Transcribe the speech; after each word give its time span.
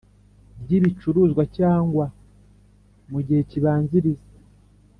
ry 0.61 0.71
ibicuruzwa 0.77 1.43
cyangwa 1.57 2.05
mu 3.11 3.19
gihe 3.25 3.41
kibanziriza 3.49 4.27